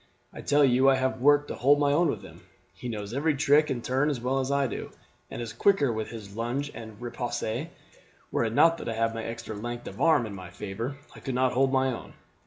[0.33, 2.41] I tell you I have work to hold my own with him;
[2.73, 4.89] he knows every trick and turn as well as I do,
[5.29, 7.67] and is quicker with his lunge and riposte.
[8.31, 11.19] Were it not that I have my extra length of arm in my favour I
[11.19, 12.13] could not hold my own.